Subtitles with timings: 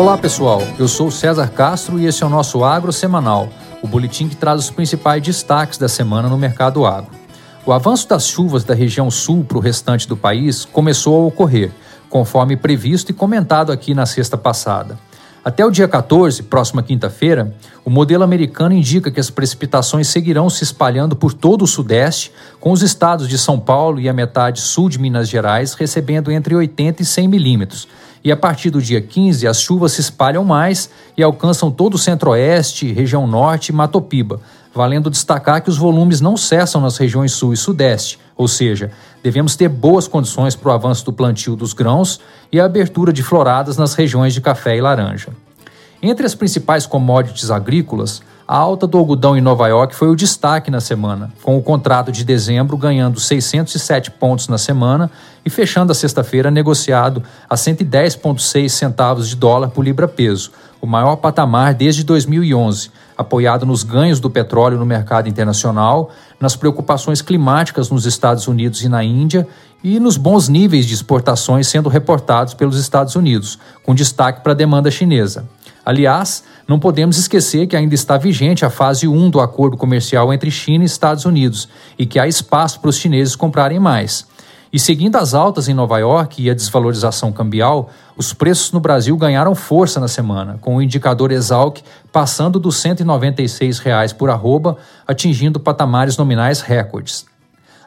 [0.00, 3.50] Olá pessoal, eu sou César Castro e esse é o nosso Agro Semanal,
[3.82, 7.10] o boletim que traz os principais destaques da semana no mercado agro.
[7.66, 11.70] O avanço das chuvas da região sul para o restante do país começou a ocorrer,
[12.08, 14.98] conforme previsto e comentado aqui na sexta passada.
[15.44, 20.64] Até o dia 14, próxima quinta-feira, o modelo americano indica que as precipitações seguirão se
[20.64, 24.88] espalhando por todo o Sudeste, com os estados de São Paulo e a metade sul
[24.88, 27.86] de Minas Gerais recebendo entre 80 e 100 milímetros.
[28.22, 31.98] E a partir do dia 15, as chuvas se espalham mais e alcançam todo o
[31.98, 34.40] Centro-Oeste, região Norte e Matopiba,
[34.74, 38.90] valendo destacar que os volumes não cessam nas regiões Sul e Sudeste, ou seja,
[39.22, 42.20] devemos ter boas condições para o avanço do plantio dos grãos
[42.52, 45.28] e a abertura de floradas nas regiões de café e laranja.
[46.02, 50.72] Entre as principais commodities agrícolas, a alta do algodão em Nova York foi o destaque
[50.72, 55.08] na semana, com o contrato de dezembro ganhando 607 pontos na semana
[55.44, 61.74] e fechando a sexta-feira negociado a 110,6 centavos de dólar por libra-peso, o maior patamar
[61.74, 66.10] desde 2011, apoiado nos ganhos do petróleo no mercado internacional,
[66.40, 69.46] nas preocupações climáticas nos Estados Unidos e na Índia
[69.80, 74.56] e nos bons níveis de exportações sendo reportados pelos Estados Unidos, com destaque para a
[74.56, 75.46] demanda chinesa.
[75.90, 80.48] Aliás, não podemos esquecer que ainda está vigente a fase 1 do acordo comercial entre
[80.48, 84.24] China e Estados Unidos e que há espaço para os chineses comprarem mais.
[84.72, 89.16] E seguindo as altas em Nova York e a desvalorização cambial, os preços no Brasil
[89.16, 91.78] ganharam força na semana, com o indicador Exalc
[92.12, 94.76] passando dos 196 reais por arroba,
[95.08, 97.29] atingindo patamares nominais recordes.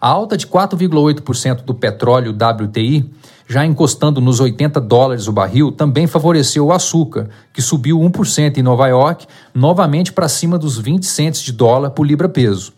[0.00, 3.10] A alta de 4,8% do petróleo WTI,
[3.46, 8.62] já encostando nos 80 dólares o barril, também favoreceu o açúcar, que subiu 1% em
[8.62, 12.72] Nova York, novamente para cima dos 20 centes de dólar por libra-peso.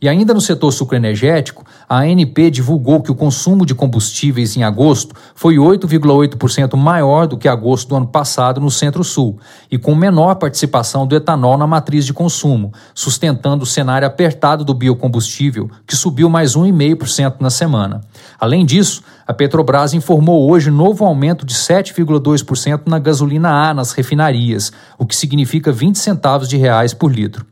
[0.00, 5.12] E ainda no setor sucroenergético, a ANP divulgou que o consumo de combustíveis em agosto
[5.34, 11.04] foi 8,8% maior do que agosto do ano passado no Centro-Sul, e com menor participação
[11.04, 16.54] do etanol na matriz de consumo, sustentando o cenário apertado do biocombustível, que subiu mais
[16.54, 18.02] 1,5% na semana.
[18.38, 24.70] Além disso, a Petrobras informou hoje novo aumento de 7,2% na gasolina A nas refinarias,
[24.96, 27.44] o que significa 20 centavos de reais por litro.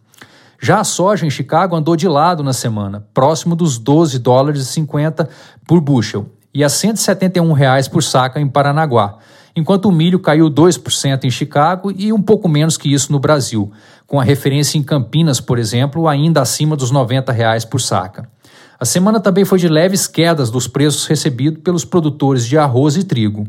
[0.61, 4.67] Já a soja em Chicago andou de lado na semana, próximo dos 12 dólares e
[4.67, 5.28] 50
[5.67, 9.19] por bushel e a 171 reais por saca em Paranaguá,
[9.55, 13.71] enquanto o milho caiu 2% em Chicago e um pouco menos que isso no Brasil,
[14.06, 18.27] com a referência em Campinas, por exemplo, ainda acima dos 90 reais por saca.
[18.78, 23.05] A semana também foi de leves quedas dos preços recebidos pelos produtores de arroz e
[23.05, 23.47] trigo.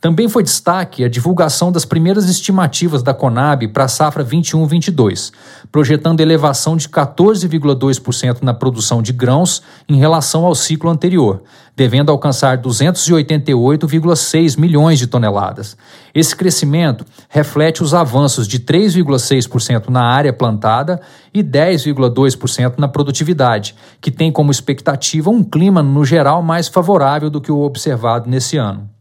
[0.00, 5.32] Também foi destaque a divulgação das primeiras estimativas da Conab para a safra 21-22,
[5.72, 11.42] projetando elevação de 14,2% na produção de grãos em relação ao ciclo anterior,
[11.74, 15.76] devendo alcançar 288,6 milhões de toneladas.
[16.14, 21.00] Esse crescimento reflete os avanços de 3,6% na área plantada
[21.34, 27.40] e 10,2% na produtividade, que tem como expectativa um clima no geral mais favorável do
[27.40, 28.97] que o observado nesse ano.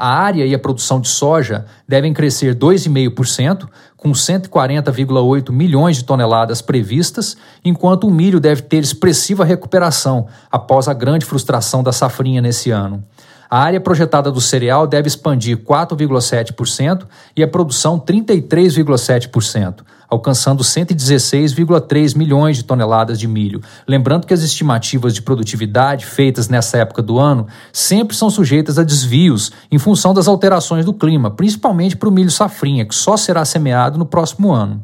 [0.00, 6.62] A área e a produção de soja devem crescer 2,5%, com 140,8 milhões de toneladas
[6.62, 12.70] previstas, enquanto o milho deve ter expressiva recuperação após a grande frustração da safrinha nesse
[12.70, 13.02] ano.
[13.50, 17.04] A área projetada do cereal deve expandir 4,7%
[17.36, 23.60] e a produção 33,7%, alcançando 116,3 milhões de toneladas de milho.
[23.86, 28.82] Lembrando que as estimativas de produtividade feitas nessa época do ano sempre são sujeitas a
[28.82, 33.44] desvios em função das alterações do clima, principalmente para o milho safrinha, que só será
[33.44, 34.82] semeado no próximo ano.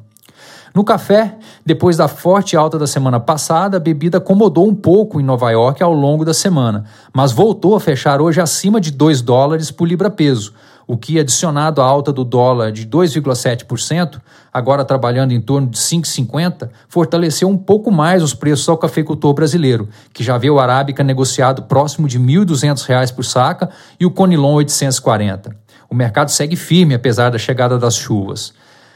[0.75, 5.25] No café, depois da forte alta da semana passada, a bebida acomodou um pouco em
[5.25, 9.71] Nova York ao longo da semana, mas voltou a fechar hoje acima de 2 dólares
[9.71, 10.53] por libra-peso,
[10.87, 14.21] o que, adicionado à alta do dólar de 2,7%,
[14.53, 19.89] agora trabalhando em torno de 5,50, fortaleceu um pouco mais os preços ao cafeicultor brasileiro,
[20.13, 24.55] que já vê o Arábica negociado próximo de R$ 1.200 por saca e o Conilon
[24.55, 25.57] 840.
[25.89, 28.53] O mercado segue firme apesar da chegada das chuvas.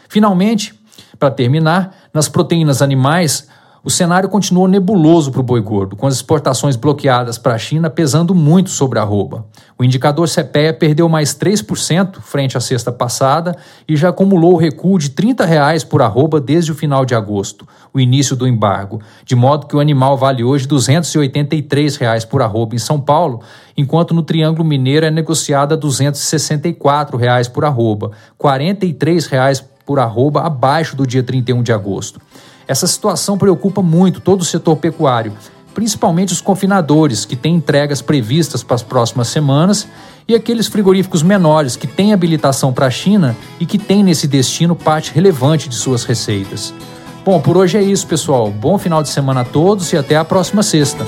[0.08, 0.78] Finalmente,
[1.18, 3.48] para terminar, nas proteínas animais,
[3.84, 7.88] o cenário continuou nebuloso para o boi gordo, com as exportações bloqueadas para a China
[7.88, 9.46] pesando muito sobre a arroba.
[9.78, 14.98] O indicador CPEA perdeu mais 3% frente à sexta passada e já acumulou o recuo
[14.98, 19.36] de 30 reais por arroba desde o final de agosto, o início do embargo, de
[19.36, 23.40] modo que o animal vale hoje 283 reais por arroba em São Paulo,
[23.76, 30.94] enquanto no Triângulo Mineiro é negociada 264 reais por arroba, 43 reais por arroba abaixo
[30.96, 32.20] do dia 31 de agosto.
[32.68, 35.32] Essa situação preocupa muito todo o setor pecuário,
[35.72, 39.88] principalmente os confinadores, que têm entregas previstas para as próximas semanas
[40.28, 44.76] e aqueles frigoríficos menores que têm habilitação para a China e que têm nesse destino
[44.76, 46.74] parte relevante de suas receitas.
[47.24, 48.50] Bom, por hoje é isso, pessoal.
[48.50, 51.06] Bom final de semana a todos e até a próxima sexta.